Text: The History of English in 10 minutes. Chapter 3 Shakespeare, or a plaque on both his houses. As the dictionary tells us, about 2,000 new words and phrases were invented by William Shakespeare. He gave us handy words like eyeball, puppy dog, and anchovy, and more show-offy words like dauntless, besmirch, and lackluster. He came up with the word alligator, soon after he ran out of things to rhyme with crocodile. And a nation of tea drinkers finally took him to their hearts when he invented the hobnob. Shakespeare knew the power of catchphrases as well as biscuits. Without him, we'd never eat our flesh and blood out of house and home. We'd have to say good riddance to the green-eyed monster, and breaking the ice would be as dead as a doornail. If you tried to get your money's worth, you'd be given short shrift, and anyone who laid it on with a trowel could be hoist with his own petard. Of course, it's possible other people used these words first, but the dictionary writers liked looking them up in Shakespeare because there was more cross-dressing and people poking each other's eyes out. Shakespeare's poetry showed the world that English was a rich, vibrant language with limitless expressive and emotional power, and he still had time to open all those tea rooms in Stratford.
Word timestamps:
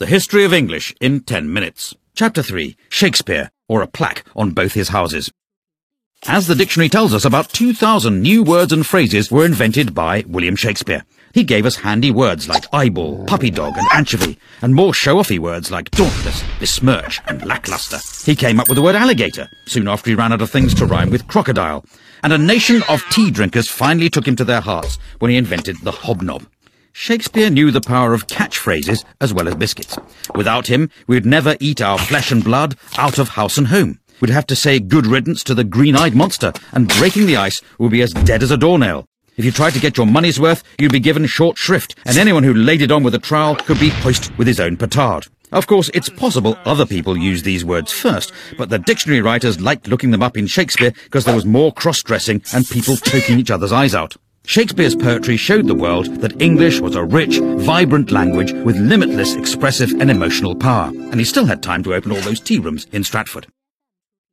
The 0.00 0.06
History 0.06 0.46
of 0.46 0.54
English 0.54 0.94
in 0.98 1.20
10 1.20 1.52
minutes. 1.52 1.94
Chapter 2.14 2.42
3 2.42 2.74
Shakespeare, 2.88 3.50
or 3.68 3.82
a 3.82 3.86
plaque 3.86 4.24
on 4.34 4.52
both 4.52 4.72
his 4.72 4.88
houses. 4.88 5.30
As 6.26 6.46
the 6.46 6.54
dictionary 6.54 6.88
tells 6.88 7.12
us, 7.12 7.26
about 7.26 7.50
2,000 7.50 8.22
new 8.22 8.42
words 8.42 8.72
and 8.72 8.86
phrases 8.86 9.30
were 9.30 9.44
invented 9.44 9.94
by 9.94 10.24
William 10.26 10.56
Shakespeare. 10.56 11.04
He 11.34 11.44
gave 11.44 11.66
us 11.66 11.76
handy 11.76 12.10
words 12.10 12.48
like 12.48 12.64
eyeball, 12.72 13.26
puppy 13.26 13.50
dog, 13.50 13.74
and 13.76 13.86
anchovy, 13.92 14.38
and 14.62 14.74
more 14.74 14.94
show-offy 14.94 15.38
words 15.38 15.70
like 15.70 15.90
dauntless, 15.90 16.42
besmirch, 16.58 17.20
and 17.26 17.44
lackluster. 17.44 17.98
He 18.24 18.34
came 18.34 18.58
up 18.58 18.70
with 18.70 18.76
the 18.76 18.82
word 18.82 18.96
alligator, 18.96 19.50
soon 19.66 19.86
after 19.86 20.08
he 20.08 20.16
ran 20.16 20.32
out 20.32 20.40
of 20.40 20.48
things 20.48 20.72
to 20.76 20.86
rhyme 20.86 21.10
with 21.10 21.28
crocodile. 21.28 21.84
And 22.22 22.32
a 22.32 22.38
nation 22.38 22.82
of 22.88 23.04
tea 23.10 23.30
drinkers 23.30 23.68
finally 23.68 24.08
took 24.08 24.26
him 24.26 24.36
to 24.36 24.46
their 24.46 24.62
hearts 24.62 24.98
when 25.18 25.30
he 25.30 25.36
invented 25.36 25.76
the 25.82 25.92
hobnob. 25.92 26.46
Shakespeare 26.92 27.50
knew 27.50 27.70
the 27.70 27.80
power 27.80 28.12
of 28.12 28.26
catchphrases 28.26 29.04
as 29.20 29.32
well 29.32 29.48
as 29.48 29.54
biscuits. 29.54 29.96
Without 30.34 30.66
him, 30.66 30.90
we'd 31.06 31.24
never 31.24 31.56
eat 31.60 31.80
our 31.80 31.98
flesh 31.98 32.30
and 32.30 32.44
blood 32.44 32.76
out 32.98 33.18
of 33.18 33.30
house 33.30 33.56
and 33.56 33.68
home. 33.68 34.00
We'd 34.20 34.30
have 34.30 34.46
to 34.48 34.56
say 34.56 34.80
good 34.80 35.06
riddance 35.06 35.42
to 35.44 35.54
the 35.54 35.64
green-eyed 35.64 36.14
monster, 36.14 36.52
and 36.72 36.88
breaking 36.88 37.26
the 37.26 37.36
ice 37.36 37.62
would 37.78 37.90
be 37.90 38.02
as 38.02 38.12
dead 38.12 38.42
as 38.42 38.50
a 38.50 38.56
doornail. 38.56 39.06
If 39.36 39.44
you 39.44 39.52
tried 39.52 39.72
to 39.72 39.80
get 39.80 39.96
your 39.96 40.06
money's 40.06 40.38
worth, 40.38 40.62
you'd 40.78 40.92
be 40.92 41.00
given 41.00 41.24
short 41.24 41.56
shrift, 41.56 41.94
and 42.04 42.18
anyone 42.18 42.42
who 42.42 42.52
laid 42.52 42.82
it 42.82 42.90
on 42.90 43.02
with 43.02 43.14
a 43.14 43.18
trowel 43.18 43.56
could 43.56 43.80
be 43.80 43.88
hoist 43.88 44.36
with 44.36 44.46
his 44.46 44.60
own 44.60 44.76
petard. 44.76 45.26
Of 45.52 45.66
course, 45.66 45.90
it's 45.94 46.10
possible 46.10 46.58
other 46.64 46.84
people 46.84 47.16
used 47.16 47.44
these 47.44 47.64
words 47.64 47.90
first, 47.90 48.32
but 48.58 48.68
the 48.68 48.78
dictionary 48.78 49.22
writers 49.22 49.60
liked 49.60 49.88
looking 49.88 50.10
them 50.10 50.22
up 50.22 50.36
in 50.36 50.46
Shakespeare 50.46 50.92
because 51.04 51.24
there 51.24 51.34
was 51.34 51.46
more 51.46 51.72
cross-dressing 51.72 52.42
and 52.52 52.68
people 52.68 52.96
poking 52.98 53.38
each 53.38 53.50
other's 53.50 53.72
eyes 53.72 53.94
out. 53.94 54.16
Shakespeare's 54.50 54.96
poetry 54.96 55.36
showed 55.36 55.68
the 55.68 55.76
world 55.76 56.06
that 56.22 56.42
English 56.42 56.80
was 56.80 56.96
a 56.96 57.04
rich, 57.04 57.38
vibrant 57.38 58.10
language 58.10 58.52
with 58.52 58.76
limitless 58.76 59.36
expressive 59.36 59.92
and 60.00 60.10
emotional 60.10 60.56
power, 60.56 60.88
and 60.88 61.20
he 61.20 61.24
still 61.24 61.44
had 61.44 61.62
time 61.62 61.84
to 61.84 61.94
open 61.94 62.10
all 62.10 62.20
those 62.22 62.40
tea 62.40 62.58
rooms 62.58 62.88
in 62.90 63.04
Stratford. 63.04 63.46